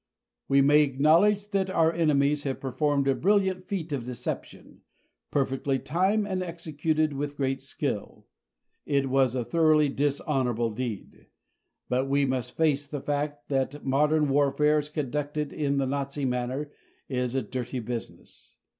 [0.47, 4.81] We may acknowledge that our enemies have performed a brilliant feat of deception,
[5.29, 8.25] perfectly timed and executed with great skill.
[8.87, 11.27] It was a thoroughly dishonorable deed,
[11.87, 16.71] but we must face the fact that modern warfare as conducted in the Nazi manner
[17.07, 18.55] is a dirty business.